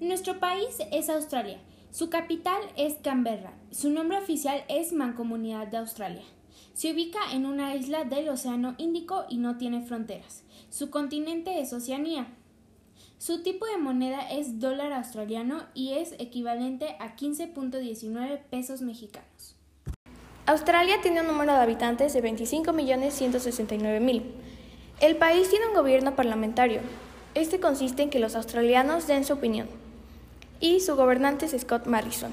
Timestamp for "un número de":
21.20-21.60